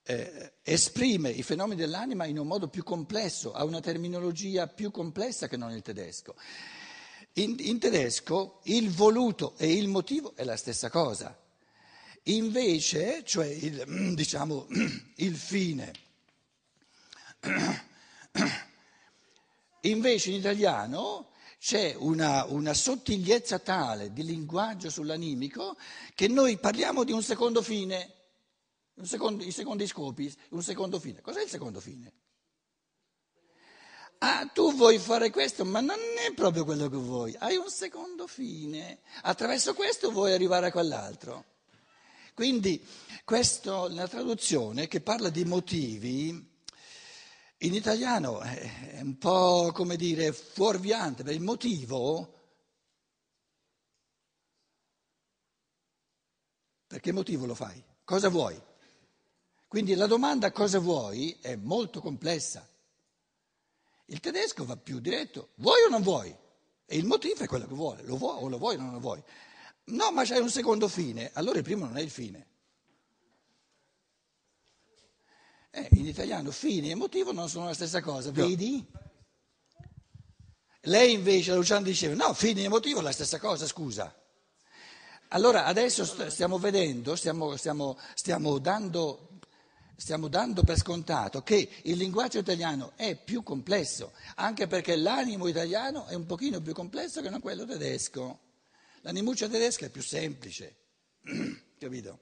eh, 0.10 0.54
esprime 0.64 1.30
i 1.30 1.44
fenomeni 1.44 1.82
dell'anima 1.82 2.26
in 2.26 2.40
un 2.40 2.48
modo 2.48 2.70
più 2.70 2.82
complesso, 2.84 3.52
ha 3.52 3.66
una 3.66 3.82
terminologia 3.82 4.66
più 4.68 4.90
complessa 4.90 5.50
che 5.50 5.58
non 5.58 5.72
il 5.72 5.82
tedesco. 5.82 6.36
In, 7.34 7.56
in 7.60 7.78
tedesco 7.78 8.62
il 8.64 8.90
voluto 8.90 9.54
e 9.58 9.74
il 9.74 9.90
motivo 9.90 10.34
è 10.36 10.46
la 10.46 10.56
stessa 10.56 10.90
cosa. 10.90 11.38
Invece, 12.24 13.24
cioè 13.26 13.48
il, 13.48 14.14
diciamo, 14.16 14.68
il 15.18 15.36
fine, 15.36 15.92
invece 19.82 20.30
in 20.30 20.38
italiano 20.38 21.32
c'è 21.60 21.96
una, 21.98 22.46
una, 22.46 22.74
sottigliezza 22.74 23.60
tale 23.60 24.14
di 24.14 24.24
linguaggio 24.24 24.90
sull'animico 24.90 25.76
che 26.16 26.30
noi 26.30 26.58
parliamo 26.58 27.04
di 27.04 27.12
un 27.12 27.24
secondo 27.24 27.62
fine 27.62 28.17
secondo, 29.06 29.44
i 29.44 29.52
secondi 29.52 29.86
scopi, 29.86 30.34
un 30.50 30.62
secondo 30.64 31.00
fine. 31.00 31.22
Cos'è 31.22 31.42
il 31.44 31.50
secondo 31.50 31.80
fine? 31.80 32.14
Ah, 34.20 34.48
tu 34.48 34.74
vuoi 34.74 34.98
fare 34.98 35.30
questo, 35.30 35.64
ma 35.64 35.80
non 35.80 36.00
è 36.28 36.34
proprio 36.34 36.66
quello 36.66 36.90
che 36.90 36.98
vuoi. 36.98 37.36
Hai 37.38 37.56
un 37.56 37.70
secondo 37.70 38.26
fine. 38.26 39.02
Attraverso 39.22 39.74
questo 39.74 40.12
vuoi 40.12 40.34
arrivare 40.34 40.68
a 40.68 40.72
quell'altro. 40.72 41.46
Quindi 42.34 42.84
questo, 43.24 43.88
la 43.90 44.08
traduzione 44.08 44.88
che 44.88 45.02
parla 45.02 45.30
di 45.30 45.46
motivi 45.46 46.56
in 47.62 47.74
italiano 47.74 48.40
è 48.42 49.00
un 49.02 49.18
po' 49.18 49.72
come 49.74 49.96
dire 49.96 50.32
fuorviante, 50.32 51.24
perché 51.24 51.38
il 51.38 51.44
motivo 51.44 52.38
Per 56.88 57.02
che 57.02 57.12
motivo 57.12 57.46
lo 57.46 57.54
fai? 57.54 57.84
Cosa 58.06 58.30
vuoi? 58.30 58.60
Quindi 59.68 59.96
la 59.96 60.08
domanda 60.08 60.52
cosa 60.52 60.80
vuoi 60.80 61.38
è 61.42 61.56
molto 61.56 62.00
complessa. 62.00 62.68
Il 64.06 64.22
tedesco 64.22 64.66
va 64.66 64.78
più 64.78 65.00
diretto, 65.00 65.50
vuoi 65.56 65.82
o 65.86 65.90
non 65.90 66.02
vuoi? 66.02 66.34
E 66.86 66.98
il 66.98 67.06
motivo 67.06 67.44
è 67.44 67.48
quello 67.48 67.68
che 67.68 67.74
vuole, 67.74 68.04
lo 68.04 68.16
vuoi 68.16 68.44
o 68.44 68.48
lo 68.48 68.58
vuoi 68.58 68.76
o 68.76 68.80
non 68.80 68.94
lo 68.94 69.00
vuoi. 69.00 69.22
No, 69.86 70.12
ma 70.12 70.24
c'è 70.24 70.38
un 70.38 70.50
secondo 70.50 70.88
fine, 70.88 71.32
allora 71.34 71.58
il 71.58 71.64
primo 71.64 71.86
non 71.86 71.98
è 71.98 72.02
il 72.02 72.10
fine. 72.10 72.48
Eh, 75.70 75.90
in 75.92 76.06
italiano 76.06 76.50
fine 76.52 76.90
e 76.90 76.96
motivo 76.96 77.34
non 77.34 77.50
sono 77.50 77.66
la 77.66 77.74
stessa 77.74 78.02
cosa, 78.02 78.32
vedi? 78.32 78.86
Lei 80.82 81.12
invece, 81.14 81.54
Luciano 81.54 81.84
diceva, 81.84 82.16
no, 82.16 82.34
fine 82.34 82.64
e 82.64 82.70
motivo 82.70 83.00
è 83.00 83.04
la 83.04 83.12
stessa 83.12 83.38
cosa, 83.38 83.68
scusa. 83.68 84.16
Allora 85.30 85.66
adesso 85.66 86.06
stiamo 86.30 86.58
vedendo, 86.58 87.18
stiamo, 87.18 87.58
stiamo, 87.58 88.00
stiamo 88.14 88.60
dando 88.60 89.37
stiamo 89.98 90.28
dando 90.28 90.64
per 90.64 90.78
scontato 90.78 91.42
che 91.42 91.70
il 91.84 91.98
linguaggio 91.98 92.38
italiano 92.38 92.94
è 92.96 93.16
più 93.16 93.42
complesso, 93.42 94.14
anche 94.36 94.68
perché 94.68 94.96
l'animo 94.96 95.48
italiano 95.48 96.06
è 96.06 96.14
un 96.14 96.28
pochino 96.28 96.62
più 96.62 96.74
complesso 96.74 97.22
che 97.22 97.30
non 97.30 97.42
quello 97.42 97.66
tedesco. 97.66 98.40
L'animuccia 99.02 99.48
tedesca 99.48 99.88
è 99.88 99.90
più 99.90 100.04
semplice, 100.04 100.76
capito? 101.80 102.20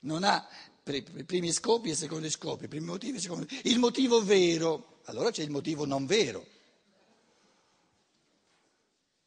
Non 0.00 0.24
ha 0.24 0.46
primi 0.82 1.52
scopi 1.52 1.90
e 1.90 1.94
secondi 1.94 2.28
scopi, 2.28 2.66
primi 2.66 2.86
motivi 2.86 3.18
e 3.18 3.20
secondi 3.20 3.60
Il 3.64 3.78
motivo 3.78 4.22
vero, 4.24 5.00
allora 5.04 5.30
c'è 5.30 5.42
il 5.42 5.50
motivo 5.50 5.84
non 5.84 6.06
vero. 6.06 6.44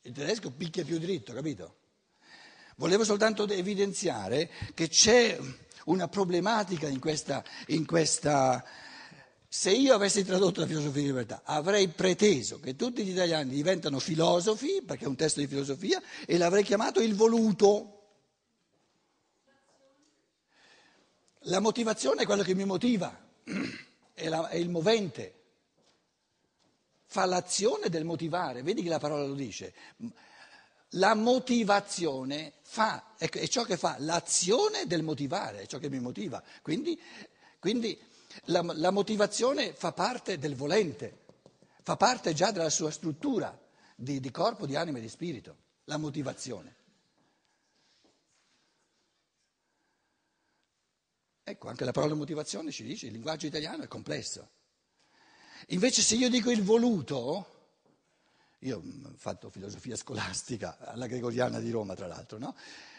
Il 0.02 0.14
tedesco 0.14 0.52
picchia 0.52 0.84
più 0.84 0.98
dritto, 0.98 1.32
capito? 1.34 1.78
Volevo 2.78 3.04
soltanto 3.04 3.48
evidenziare 3.48 4.50
che 4.74 4.88
c'è 4.90 5.38
una 5.92 6.08
problematica 6.08 6.88
in 6.88 7.00
questa, 7.00 7.44
in 7.68 7.86
questa... 7.86 8.64
Se 9.54 9.70
io 9.70 9.94
avessi 9.94 10.24
tradotto 10.24 10.62
la 10.62 10.66
filosofia 10.66 11.02
di 11.02 11.08
libertà, 11.08 11.42
avrei 11.44 11.90
preteso 11.90 12.62
che 12.62 12.78
tutti 12.78 13.04
gli 13.04 13.10
italiani 13.10 13.50
diventano 13.54 14.00
filosofi, 14.00 14.82
perché 14.86 15.04
è 15.04 15.08
un 15.08 15.18
testo 15.18 15.42
di 15.42 15.48
filosofia, 15.48 16.02
e 16.26 16.38
l'avrei 16.38 16.64
chiamato 16.64 17.02
il 17.02 17.16
voluto. 17.16 17.98
La 21.46 21.60
motivazione 21.60 22.22
è 22.22 22.26
quello 22.26 22.44
che 22.44 22.56
mi 22.56 22.64
motiva, 22.64 23.14
è, 24.14 24.30
la, 24.30 24.48
è 24.48 24.56
il 24.56 24.70
movente. 24.70 25.36
Fa 27.08 27.26
l'azione 27.26 27.90
del 27.90 28.06
motivare, 28.06 28.64
vedi 28.64 28.82
che 28.82 28.90
la 28.90 29.00
parola 29.00 29.26
lo 29.26 29.34
dice. 29.34 29.74
La 30.96 31.14
motivazione 31.14 32.54
fa, 32.64 33.16
è 33.18 33.48
ciò 33.48 33.64
che 33.64 33.78
fa 33.78 33.96
l'azione 34.00 34.86
del 34.88 35.04
motivare, 35.04 35.62
è 35.62 35.66
ciò 35.66 35.78
che 35.78 35.90
mi 35.90 36.00
motiva. 36.00 36.44
Quindi, 36.62 37.00
quindi 37.60 37.98
la, 38.46 38.62
la, 38.62 38.92
motivazione 38.92 39.74
fa 39.74 39.94
parte 39.94 40.38
del 40.38 40.56
volente, 40.56 41.26
fa 41.82 41.96
parte 41.96 42.34
già 42.34 42.52
della 42.52 42.70
sua 42.70 42.92
struttura 42.92 43.58
di, 43.96 44.20
di 44.20 44.32
corpo, 44.32 44.66
di 44.66 44.76
anima 44.76 44.98
e 44.98 45.02
di 45.02 45.10
spirito, 45.10 45.58
la 45.86 45.98
motivazione. 45.98 46.76
Ecco, 51.44 51.68
anche 51.68 51.86
la 51.86 51.92
parola 51.92 52.16
motivazione 52.16 52.72
ci 52.72 52.84
dice, 52.84 53.08
il 53.08 53.14
linguaggio 53.14 53.46
italiano 53.46 53.84
è 53.84 53.88
complesso. 53.88 54.50
Invece 55.68 56.02
se 56.02 56.16
io 56.16 56.30
dico 56.30 56.50
il 56.50 56.64
voluto, 56.64 57.61
io 58.62 58.78
ho 58.78 59.14
fatto 59.16 59.50
filosofia 59.50 59.96
scolastica 59.96 60.78
alla 60.80 61.08
Gregoriana 61.08 61.60
di 61.60 61.72
Roma, 61.72 61.96
tra 61.96 62.08
l'altro, 62.08 62.38
no? 62.38 62.56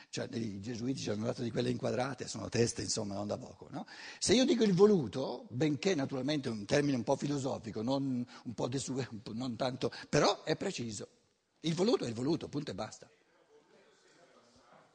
Cioè, 0.08 0.28
i 0.32 0.60
gesuiti 0.60 1.00
ci 1.00 1.10
hanno 1.10 1.24
dato 1.24 1.42
di 1.42 1.50
quelle 1.50 1.70
inquadrate, 1.70 2.28
sono 2.28 2.48
teste, 2.48 2.82
insomma, 2.82 3.14
non 3.14 3.26
da 3.26 3.38
poco. 3.38 3.68
No? 3.70 3.86
Se 4.18 4.34
io 4.34 4.44
dico 4.44 4.62
il 4.62 4.74
voluto, 4.74 5.46
benché 5.48 5.94
naturalmente 5.94 6.50
è 6.50 6.52
un 6.52 6.66
termine 6.66 6.96
un 6.96 7.02
po' 7.02 7.16
filosofico, 7.16 7.80
non, 7.80 8.26
un 8.44 8.54
po 8.54 8.68
desu- 8.68 9.08
non 9.32 9.56
tanto, 9.56 9.90
però 10.10 10.42
è 10.42 10.54
preciso. 10.56 11.08
Il 11.60 11.74
voluto 11.74 12.04
è 12.04 12.08
il 12.08 12.14
voluto, 12.14 12.48
punto 12.48 12.72
e 12.72 12.74
basta. 12.74 13.08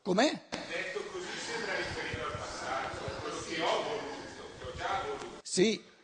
Com'è? 0.03 0.29
Detto 0.29 0.99
così 1.11 1.25
sembra 1.51 1.75
riferire 1.77 2.21
al 2.21 2.37
passato, 2.37 2.97
quello 3.21 3.39
che 3.41 3.61
ho 3.61 3.83
voluto, 3.83 4.43
che 4.59 4.65
ho 4.65 4.75
già 4.75 5.03
voluto. 5.03 5.39
Sì. 5.41 5.95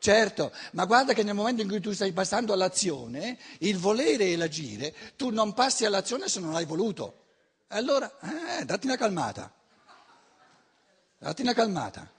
Certo, 0.00 0.50
ma 0.72 0.86
guarda 0.86 1.12
che 1.12 1.22
nel 1.22 1.34
momento 1.34 1.60
in 1.60 1.68
cui 1.68 1.78
tu 1.78 1.92
stai 1.92 2.12
passando 2.12 2.54
all'azione, 2.54 3.38
il 3.58 3.76
volere 3.76 4.28
e 4.28 4.36
l'agire, 4.36 4.94
tu 5.14 5.28
non 5.28 5.52
passi 5.52 5.84
all'azione 5.84 6.26
se 6.26 6.40
non 6.40 6.54
hai 6.54 6.64
voluto. 6.64 7.24
Allora, 7.68 8.10
eh, 8.58 8.64
datti 8.64 8.86
una 8.86 8.96
calmata. 8.96 9.52
Datti 11.18 11.42
una 11.42 11.52
calmata. 11.52 12.10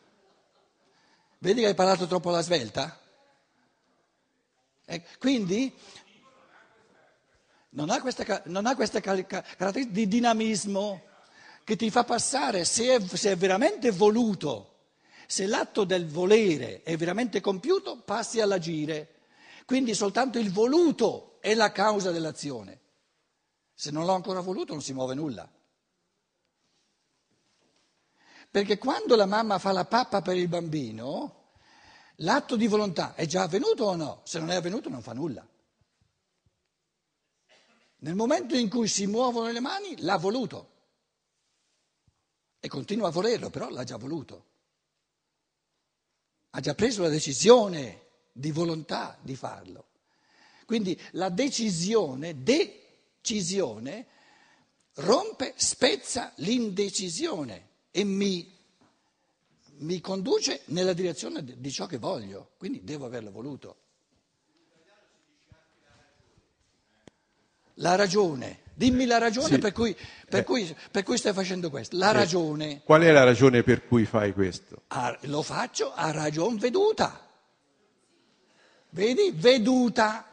Vedi 1.40 1.62
che 1.62 1.68
hai 1.68 1.74
parlato 1.74 2.06
troppo 2.06 2.30
alla 2.30 2.44
svelta? 2.44 3.00
Eh, 4.86 5.04
quindi 5.18 5.76
non 7.70 7.90
ha 7.90 8.00
questa, 8.00 8.44
non 8.46 8.68
ha 8.68 8.76
questa 8.76 9.00
caratteristica 9.00 9.86
di 9.90 10.08
dinamismo 10.08 11.02
che 11.64 11.76
ti 11.76 11.90
fa 11.90 12.04
passare, 12.04 12.64
se 12.64 12.98
è, 12.98 13.02
se 13.02 13.32
è 13.32 13.36
veramente 13.36 13.90
voluto 13.90 14.71
se 15.32 15.46
l'atto 15.46 15.86
del 15.86 16.08
volere 16.08 16.84
è 16.84 16.98
veramente 16.98 17.40
compiuto, 17.40 18.02
passi 18.02 18.42
all'agire. 18.42 19.22
Quindi 19.66 19.94
soltanto 19.94 20.40
il 20.40 20.52
voluto 20.52 21.38
è 21.40 21.54
la 21.54 21.72
causa 21.72 22.12
dell'azione. 22.12 22.80
Se 23.74 23.92
non 23.92 24.06
l'ho 24.06 24.14
ancora 24.14 24.42
voluto 24.42 24.74
non 24.74 24.82
si 24.82 24.94
muove 24.94 25.16
nulla. 25.16 25.50
Perché 28.52 28.78
quando 28.78 29.16
la 29.16 29.26
mamma 29.26 29.58
fa 29.60 29.72
la 29.72 29.86
pappa 29.86 30.22
per 30.22 30.36
il 30.36 30.50
bambino, 30.50 31.42
L'atto 32.22 32.56
di 32.56 32.68
volontà 32.68 33.16
è 33.16 33.26
già 33.26 33.44
avvenuto 33.44 33.86
o 33.86 33.96
no? 33.96 34.22
Se 34.26 34.38
non 34.38 34.52
è 34.52 34.56
avvenuto 34.56 34.90
non 34.90 35.02
fa 35.02 35.14
nulla. 35.14 35.48
Nel 37.98 38.16
momento 38.16 38.56
in 38.56 38.70
cui 38.70 38.88
si 38.88 39.08
muovono 39.08 39.52
le 39.52 39.60
mani, 39.60 40.00
l'ha 40.02 40.18
voluto. 40.18 40.70
E 42.60 42.68
continua 42.68 43.08
a 43.08 43.12
volerlo, 43.12 43.50
però 43.50 43.70
l'ha 43.70 43.84
già 43.84 43.98
voluto. 43.98 44.50
Ha 46.51 46.60
già 46.60 46.75
preso 46.75 47.01
la 47.01 47.10
decisione 47.10 48.08
di 48.31 48.51
volontà 48.51 49.17
di 49.22 49.36
farlo. 49.36 49.86
Quindi 50.65 51.00
la 51.12 51.29
decisione, 51.29 52.43
decisione, 52.43 54.05
rompe, 54.96 55.53
spezza 55.58 56.31
l'indecisione 56.36 57.67
e 57.91 58.03
mi, 58.03 58.58
mi 59.79 60.00
conduce 60.00 60.62
nella 60.65 60.93
direzione 60.93 61.43
di 61.43 61.72
ciò 61.72 61.88
che 61.88 61.98
voglio, 61.98 62.51
quindi 62.58 62.84
devo 62.84 63.05
averlo 63.05 63.31
voluto. 63.31 63.75
La 67.75 67.96
ragione, 67.96 68.62
dimmi 68.82 69.06
la 69.06 69.20
ragione 69.20 69.54
Sì. 69.56 69.60
per, 69.60 69.72
cui, 69.74 69.96
per 70.28 70.40
Eh. 70.40 70.44
cui- 70.44 70.76
per 70.90 71.04
cui 71.04 71.18
stai 71.18 71.34
facendo 71.34 71.70
questo. 71.70 71.96
La 71.98 72.12
ragione, 72.12 72.82
Qual 72.84 73.02
è 73.04 73.12
la 73.12 73.24
ragione 73.24 73.62
per 73.62 73.86
cui 73.86 74.06
fai 74.06 74.34
questo? 74.34 74.84
a- 74.88 75.16
lo 75.24 75.44
faccio 75.44 75.94
a 75.94 76.10
ragion 76.12 76.58
veduta. 76.58 77.28
Vedi? 78.90 79.32
Veduta. 79.36 80.26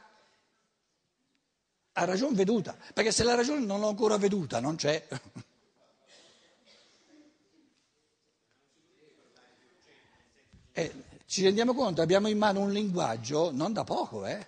A 1.92 2.04
ragion 2.04 2.32
veduta. 2.34 2.74
Perché 2.94 3.12
se 3.12 3.22
la 3.24 3.34
ragione 3.34 3.64
non 3.64 3.80
l'ho 3.80 3.88
ancora 3.88 4.16
veduta, 4.16 4.60
non 4.60 4.76
c'è. 4.76 5.06
E 10.72 10.92
ci 11.26 11.42
rendiamo 11.42 11.74
conto, 11.74 12.02
abbiamo 12.02 12.28
in 12.28 12.38
mano 12.38 12.60
un 12.60 12.70
linguaggio 12.72 13.50
non 13.52 13.72
da 13.72 13.84
poco, 13.84 14.24
eh? 14.26 14.46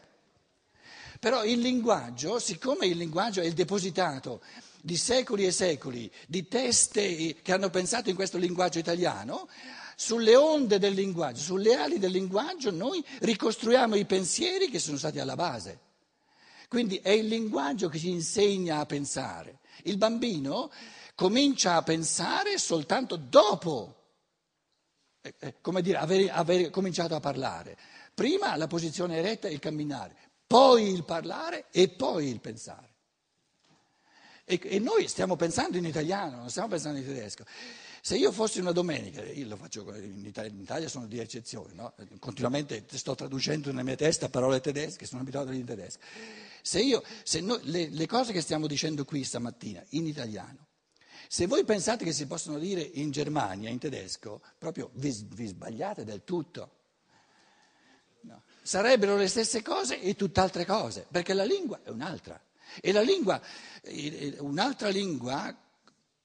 Però 1.20 1.44
il 1.44 1.60
linguaggio, 1.60 2.38
siccome 2.38 2.86
il 2.86 2.96
linguaggio 2.96 3.42
è 3.42 3.44
il 3.44 3.52
depositato 3.52 4.40
di 4.80 4.96
secoli 4.96 5.44
e 5.44 5.52
secoli 5.52 6.10
di 6.26 6.48
teste 6.48 7.36
che 7.42 7.52
hanno 7.52 7.68
pensato 7.68 8.08
in 8.08 8.16
questo 8.16 8.38
linguaggio 8.38 8.78
italiano, 8.78 9.46
sulle 9.94 10.34
onde 10.34 10.78
del 10.78 10.94
linguaggio, 10.94 11.40
sulle 11.40 11.74
ali 11.74 11.98
del 11.98 12.10
linguaggio, 12.10 12.70
noi 12.70 13.04
ricostruiamo 13.20 13.96
i 13.96 14.06
pensieri 14.06 14.70
che 14.70 14.78
sono 14.78 14.96
stati 14.96 15.18
alla 15.18 15.36
base. 15.36 15.78
Quindi 16.68 16.96
è 17.02 17.10
il 17.10 17.26
linguaggio 17.26 17.90
che 17.90 17.98
ci 17.98 18.08
insegna 18.08 18.78
a 18.78 18.86
pensare. 18.86 19.58
Il 19.82 19.98
bambino 19.98 20.70
comincia 21.14 21.74
a 21.74 21.82
pensare 21.82 22.56
soltanto 22.56 23.16
dopo 23.16 23.96
eh, 25.20 25.34
eh, 25.38 25.54
come 25.60 25.82
dire, 25.82 25.98
aver, 25.98 26.30
aver 26.32 26.70
cominciato 26.70 27.14
a 27.14 27.20
parlare. 27.20 27.76
Prima 28.14 28.56
la 28.56 28.66
posizione 28.66 29.18
eretta 29.18 29.48
e 29.48 29.52
il 29.52 29.58
camminare, 29.58 30.29
poi 30.50 30.90
il 30.90 31.04
parlare 31.04 31.66
e 31.70 31.90
poi 31.90 32.26
il 32.26 32.40
pensare. 32.40 32.88
E, 34.44 34.58
e 34.60 34.80
noi 34.80 35.06
stiamo 35.06 35.36
pensando 35.36 35.76
in 35.76 35.84
italiano, 35.84 36.38
non 36.38 36.50
stiamo 36.50 36.66
pensando 36.66 36.98
in 36.98 37.04
tedesco. 37.04 37.44
Se 38.02 38.16
io 38.16 38.32
fossi 38.32 38.58
una 38.58 38.72
domenica, 38.72 39.22
io 39.22 39.46
lo 39.46 39.54
faccio 39.54 39.94
in 39.94 40.26
Italia, 40.26 40.50
in 40.50 40.58
Italia 40.58 40.88
sono 40.88 41.06
di 41.06 41.20
eccezione, 41.20 41.72
no? 41.74 41.94
continuamente 42.18 42.84
sto 42.88 43.14
traducendo 43.14 43.68
nella 43.68 43.84
mia 43.84 43.94
testa 43.94 44.28
parole 44.28 44.60
tedesche, 44.60 45.06
sono 45.06 45.20
abituato 45.20 45.52
in 45.52 45.64
tedesco. 45.64 46.00
Se 46.62 46.80
io, 46.80 47.04
se 47.22 47.40
noi, 47.40 47.60
le, 47.70 47.88
le 47.88 48.06
cose 48.08 48.32
che 48.32 48.40
stiamo 48.40 48.66
dicendo 48.66 49.04
qui 49.04 49.22
stamattina 49.22 49.80
in 49.90 50.08
italiano, 50.08 50.66
se 51.28 51.46
voi 51.46 51.64
pensate 51.64 52.02
che 52.02 52.12
si 52.12 52.26
possono 52.26 52.58
dire 52.58 52.80
in 52.80 53.12
Germania, 53.12 53.68
in 53.68 53.78
tedesco, 53.78 54.42
proprio 54.58 54.90
vi, 54.94 55.16
vi 55.28 55.46
sbagliate 55.46 56.02
del 56.02 56.24
tutto. 56.24 56.79
Sarebbero 58.70 59.16
le 59.16 59.26
stesse 59.26 59.62
cose 59.62 60.00
e 60.00 60.14
tutt'altre 60.14 60.64
cose, 60.64 61.04
perché 61.10 61.34
la 61.34 61.42
lingua 61.42 61.80
è 61.82 61.88
un'altra. 61.88 62.40
E 62.80 62.92
la 62.92 63.00
lingua, 63.00 63.42
un'altra 64.38 64.90
lingua 64.90 65.52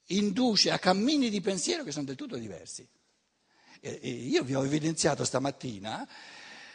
induce 0.10 0.70
a 0.70 0.78
cammini 0.78 1.32
di 1.32 1.42
pensiero 1.42 1.84
che 1.84 1.92
sono 1.92 2.06
del 2.06 2.16
tutto 2.16 2.38
diversi. 2.38 2.88
E 3.80 3.98
io 3.98 4.44
vi 4.44 4.54
ho 4.54 4.64
evidenziato 4.64 5.26
stamattina 5.26 6.08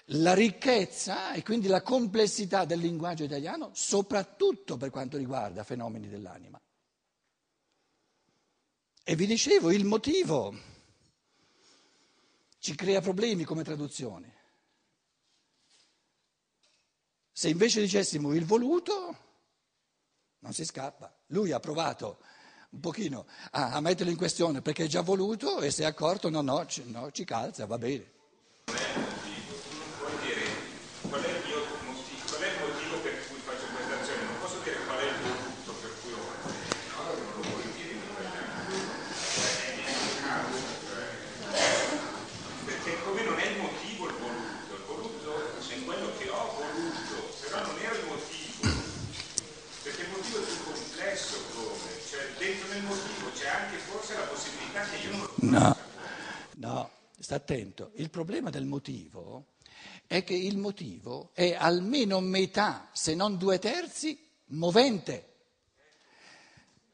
la 0.07 0.35
ricchezza 0.35 1.35
e 1.35 1.45
quindi 1.45 1.69
la 1.69 1.83
complessità 1.83 2.65
del 2.65 2.81
linguaggio 2.81 3.23
italiano, 3.23 3.71
soprattutto 3.73 4.77
per 4.77 4.91
quanto 4.91 5.19
riguarda 5.19 5.63
fenomeni 5.63 6.09
dell'anima. 6.09 6.61
E 9.05 9.15
vi 9.15 9.27
dicevo, 9.27 9.71
il 9.71 9.85
motivo 9.85 10.53
ci 12.59 12.75
crea 12.75 13.01
problemi 13.01 13.45
come 13.45 13.63
traduzione. 13.63 14.39
Se 17.33 17.49
invece 17.49 17.81
dicessimo 17.81 18.35
il 18.35 18.45
voluto, 18.45 19.17
non 20.41 20.53
si 20.53 20.65
scappa. 20.65 21.15
Lui 21.29 21.53
ha 21.53 21.61
provato 21.61 22.19
un 22.71 22.81
pochino 22.81 23.27
a, 23.53 23.73
a 23.73 23.81
metterlo 23.81 24.11
in 24.11 24.17
questione 24.17 24.63
perché 24.63 24.85
è 24.85 24.89
già 24.89 25.01
voluto 25.01 25.61
e 25.61 25.71
si 25.71 25.83
è 25.83 25.87
accorto, 25.87 26.29
no, 26.29 26.41
no, 26.41 26.67
ci, 26.67 26.83
no, 26.91 27.11
ci 27.11 27.25
calza, 27.25 27.67
va 27.67 27.79
bene. 27.79 28.11
Vuol 28.67 30.19
dire 30.23 30.43
qual 31.09 31.23
è, 31.23 31.29
il 31.29 31.45
mio 31.47 31.59
motivo, 31.85 32.25
qual 32.29 32.41
è 32.41 32.49
il 32.49 32.59
motivo 32.61 32.97
per 33.01 33.29
cui 33.29 33.41
faccio 33.45 33.67
questa 33.75 34.01
azione? 34.01 34.23
Non 34.25 34.39
posso 34.41 34.59
dire 34.63 34.77
qual 34.85 34.99
è 34.99 35.05
il 35.05 35.15
voluto 35.21 35.73
per 35.81 35.93
cui 36.01 36.11
lo 36.11 36.19
faccio. 36.19 36.49
No, 36.97 37.03
non 37.05 37.33
lo 37.35 37.41
puoi 37.41 37.73
dire 37.75 37.91
in 37.91 38.01
italiano. 38.01 38.75
È 39.41 39.75
nel 39.77 40.15
caso, 40.23 40.59
cioè. 40.87 41.05
Perché 42.65 43.03
come 43.03 43.23
non 43.25 43.39
è 43.39 43.47
il 43.47 43.59
motivo 43.61 44.09
il 44.09 44.15
voluto, 44.15 44.75
il 44.75 44.85
voluto 44.87 45.31
è 45.69 45.85
quello 45.85 46.13
che 46.19 46.29
ho 46.31 46.45
voluto, 46.55 47.17
però 47.41 47.67
non 47.67 47.77
era 47.83 47.95
il 47.95 48.07
motivo. 48.07 48.39
Perché 49.83 50.03
il 50.03 50.11
motivo 50.11 50.39
è 50.39 50.45
più 50.45 50.63
complesso 50.63 51.35
come, 51.55 51.91
cioè 52.09 52.23
dentro 52.39 52.69
nel 52.69 52.83
motivo 52.83 53.31
c'è 53.35 53.49
anche 53.49 53.77
forse 53.79 54.15
la 54.15 54.27
possibilità 54.29 54.85
che 54.85 54.97
io 54.97 55.11
non 55.11 55.21
lo 55.21 55.33
No, 55.41 55.77
no, 56.57 56.91
sta 57.19 57.40
attento. 57.51 57.91
Il 57.95 58.11
problema 58.11 58.49
del 58.51 58.65
motivo 58.65 59.55
è 60.07 60.23
che 60.23 60.35
il 60.35 60.57
motivo 60.57 61.31
è 61.35 61.57
almeno 61.59 62.21
metà, 62.21 62.89
se 62.93 63.15
non 63.15 63.37
due 63.37 63.59
terzi, 63.59 64.19
movente. 64.47 65.27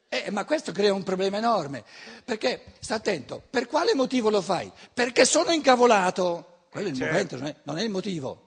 Eh, 0.09 0.31
ma 0.31 0.45
questo 0.45 0.71
crea 0.71 0.93
un 0.93 1.03
problema 1.03 1.37
enorme, 1.37 1.83
perché, 2.23 2.73
sta 2.79 2.95
attento, 2.95 3.43
per 3.47 3.67
quale 3.67 3.93
motivo 3.93 4.29
lo 4.29 4.41
fai? 4.41 4.71
Perché 4.93 5.25
sono 5.25 5.51
incavolato. 5.51 6.65
Quello 6.69 6.87
è 6.87 6.91
il 6.91 6.97
Certo. 6.97 7.11
movente, 7.11 7.35
non 7.35 7.45
è, 7.47 7.55
non 7.63 7.77
è 7.77 7.83
il 7.83 7.89
motivo. 7.89 8.45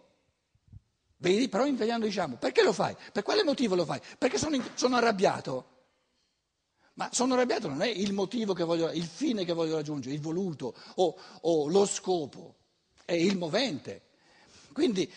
Vedi, 1.19 1.49
però 1.49 1.67
in 1.67 1.75
italiano 1.75 2.05
diciamo, 2.05 2.37
perché 2.37 2.63
lo 2.63 2.73
fai? 2.73 2.97
Per 3.13 3.23
quale 3.23 3.45
motivo 3.45 3.75
lo 3.75 3.85
fai? 3.85 4.01
Perché 4.19 4.39
sono, 4.39 4.59
sono 4.75 4.97
arrabbiato. 4.97 5.80
Ma 7.01 7.09
sono 7.13 7.33
arrabbiato 7.33 7.67
non 7.67 7.81
è 7.81 7.89
il 7.89 8.13
motivo 8.13 8.53
che 8.53 8.63
voglio, 8.63 8.91
il 8.91 9.07
fine 9.07 9.47
che 9.47 9.55
voglio 9.55 9.77
raggiungere, 9.77 10.15
il 10.15 10.21
voluto 10.21 10.75
o, 10.97 11.17
o 11.41 11.67
lo 11.69 11.87
scopo, 11.87 12.57
è 13.07 13.15
il 13.15 13.39
movente. 13.39 14.03
Quindi 14.75 15.11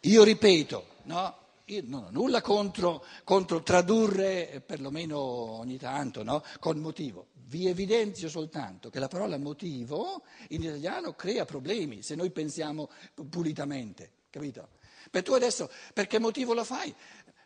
io 0.00 0.24
ripeto, 0.24 0.86
no? 1.04 1.36
Io 1.66 1.82
non 1.86 2.04
ho 2.04 2.10
nulla 2.10 2.42
contro, 2.42 3.02
contro 3.24 3.62
tradurre, 3.62 4.50
eh, 4.50 4.60
perlomeno 4.60 5.18
ogni 5.18 5.78
tanto, 5.78 6.22
no? 6.22 6.44
con 6.60 6.76
motivo. 6.76 7.28
Vi 7.32 7.66
evidenzio 7.66 8.28
soltanto 8.28 8.90
che 8.90 8.98
la 8.98 9.08
parola 9.08 9.38
motivo 9.38 10.24
in 10.48 10.62
italiano 10.62 11.14
crea 11.14 11.46
problemi 11.46 12.02
se 12.02 12.14
noi 12.14 12.30
pensiamo 12.30 12.90
pulitamente, 13.30 14.10
capito? 14.28 14.68
Per 15.10 15.22
tu 15.22 15.32
adesso, 15.32 15.70
per 15.94 16.06
che 16.06 16.18
motivo 16.18 16.52
lo 16.52 16.64
fai? 16.64 16.94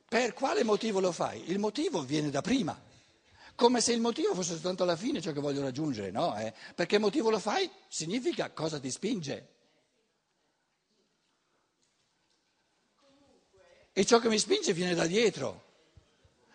Per 0.09 0.33
quale 0.33 0.65
motivo 0.65 0.99
lo 0.99 1.13
fai? 1.13 1.49
Il 1.53 1.61
motivo 1.61 2.03
viene 2.03 2.31
da 2.31 2.41
prima. 2.41 2.95
Come 3.57 3.81
se 3.81 3.93
il 3.95 4.01
motivo 4.01 4.35
fosse 4.35 4.53
soltanto 4.53 4.83
alla 4.83 4.97
fine 4.97 5.23
ciò 5.23 5.33
che 5.33 5.41
voglio 5.41 5.63
raggiungere, 5.63 6.11
no? 6.11 6.37
Eh? 6.39 6.53
Per 6.75 6.85
che 6.87 6.99
motivo 6.99 7.31
lo 7.31 7.39
fai? 7.39 7.69
Significa 7.89 8.51
cosa 8.51 8.79
ti 8.79 8.91
spinge. 8.91 9.49
E 13.93 14.05
ciò 14.05 14.19
che 14.19 14.29
mi 14.29 14.39
spinge 14.39 14.75
viene 14.75 14.95
da 14.95 15.07
dietro. 15.07 15.65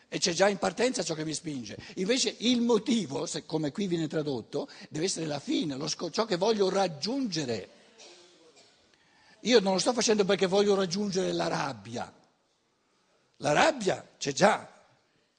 E 0.10 0.20
c'è 0.20 0.32
già 0.34 0.48
in 0.48 0.60
partenza 0.60 1.02
ciò 1.02 1.16
che 1.16 1.26
mi 1.26 1.34
spinge. 1.34 1.76
Invece 1.96 2.36
il 2.40 2.62
motivo, 2.62 3.26
se- 3.26 3.46
come 3.46 3.72
qui 3.72 3.88
viene 3.88 4.08
tradotto, 4.08 4.70
deve 4.90 5.06
essere 5.06 5.26
la 5.26 5.40
fine, 5.40 5.76
sco- 5.88 6.12
ciò 6.12 6.26
che 6.26 6.36
voglio 6.36 6.70
raggiungere. 6.70 7.70
Io 9.42 9.60
non 9.60 9.74
lo 9.74 9.80
sto 9.80 9.92
facendo 9.92 10.24
perché 10.24 10.46
voglio 10.46 10.76
raggiungere 10.76 11.32
la 11.32 11.48
rabbia. 11.48 12.14
La 13.38 13.54
rabbia 13.54 14.08
c'è 14.20 14.34
già 14.34 14.86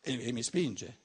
e, 0.00 0.26
e 0.26 0.32
mi 0.32 0.42
spinge. 0.42 1.01